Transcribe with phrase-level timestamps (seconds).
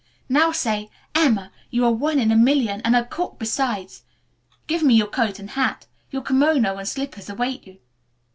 [0.27, 4.01] Now say, 'Emma, you are one in a million, and a cook besides.'
[4.65, 5.85] Give me your coat and hat.
[6.09, 7.77] Your kimono and slippers await you."